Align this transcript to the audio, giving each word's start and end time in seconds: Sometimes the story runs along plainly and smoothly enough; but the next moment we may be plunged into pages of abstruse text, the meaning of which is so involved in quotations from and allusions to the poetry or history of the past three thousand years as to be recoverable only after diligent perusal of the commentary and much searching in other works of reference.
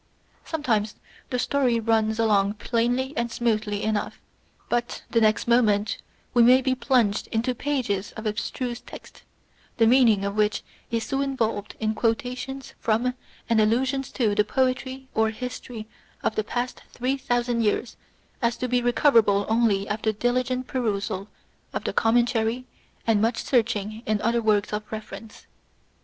Sometimes 0.45 0.95
the 1.29 1.37
story 1.37 1.79
runs 1.79 2.17
along 2.17 2.55
plainly 2.55 3.13
and 3.15 3.31
smoothly 3.31 3.83
enough; 3.83 4.19
but 4.67 5.03
the 5.11 5.21
next 5.21 5.47
moment 5.47 5.99
we 6.33 6.41
may 6.41 6.59
be 6.59 6.73
plunged 6.73 7.27
into 7.27 7.53
pages 7.53 8.11
of 8.13 8.25
abstruse 8.25 8.81
text, 8.81 9.21
the 9.77 9.85
meaning 9.85 10.25
of 10.25 10.35
which 10.35 10.63
is 10.89 11.03
so 11.03 11.21
involved 11.21 11.75
in 11.79 11.93
quotations 11.93 12.73
from 12.79 13.13
and 13.47 13.61
allusions 13.61 14.09
to 14.13 14.33
the 14.33 14.43
poetry 14.43 15.07
or 15.13 15.29
history 15.29 15.87
of 16.23 16.33
the 16.33 16.43
past 16.43 16.81
three 16.89 17.15
thousand 17.15 17.61
years 17.61 17.95
as 18.41 18.57
to 18.57 18.67
be 18.67 18.81
recoverable 18.81 19.45
only 19.47 19.87
after 19.87 20.11
diligent 20.11 20.65
perusal 20.65 21.27
of 21.73 21.83
the 21.83 21.93
commentary 21.93 22.65
and 23.05 23.21
much 23.21 23.43
searching 23.43 24.01
in 24.07 24.19
other 24.23 24.41
works 24.41 24.73
of 24.73 24.83
reference. 24.91 25.45